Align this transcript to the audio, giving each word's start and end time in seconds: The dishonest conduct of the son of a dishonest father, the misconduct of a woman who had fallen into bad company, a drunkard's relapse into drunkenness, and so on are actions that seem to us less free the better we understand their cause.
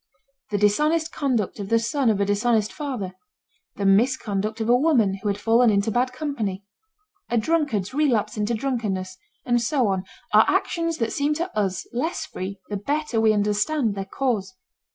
The 0.49 0.57
dishonest 0.57 1.11
conduct 1.11 1.59
of 1.59 1.69
the 1.69 1.77
son 1.77 2.09
of 2.09 2.19
a 2.19 2.25
dishonest 2.25 2.73
father, 2.73 3.13
the 3.75 3.85
misconduct 3.85 4.59
of 4.59 4.67
a 4.67 4.75
woman 4.75 5.19
who 5.21 5.27
had 5.27 5.37
fallen 5.37 5.69
into 5.69 5.91
bad 5.91 6.11
company, 6.11 6.65
a 7.29 7.37
drunkard's 7.37 7.93
relapse 7.93 8.35
into 8.35 8.55
drunkenness, 8.55 9.15
and 9.45 9.61
so 9.61 9.89
on 9.89 10.03
are 10.33 10.45
actions 10.49 10.97
that 10.97 11.13
seem 11.13 11.35
to 11.35 11.55
us 11.55 11.85
less 11.93 12.25
free 12.25 12.59
the 12.67 12.77
better 12.77 13.21
we 13.21 13.31
understand 13.31 13.93
their 13.93 14.05
cause. 14.05 14.55